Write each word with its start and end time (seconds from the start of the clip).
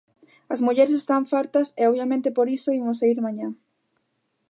As 0.53 0.63
mulleres 0.65 0.99
están 1.01 1.23
fartas 1.31 1.67
e, 1.81 1.83
obviamente, 1.91 2.35
por 2.37 2.47
iso 2.57 2.75
imos 2.79 2.97
saír 2.99 3.17
mañá. 3.25 3.47